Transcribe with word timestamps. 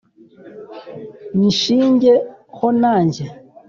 Nyishinge 1.37 2.13
ho 2.57 2.67
nanjye, 2.81 3.25